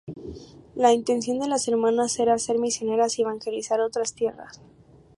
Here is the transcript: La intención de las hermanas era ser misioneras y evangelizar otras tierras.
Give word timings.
La 0.73 0.93
intención 0.93 1.37
de 1.37 1.47
las 1.47 1.67
hermanas 1.67 2.17
era 2.17 2.35
ser 2.39 2.57
misioneras 2.57 3.19
y 3.19 3.21
evangelizar 3.21 3.81
otras 3.81 4.15
tierras. 4.15 4.59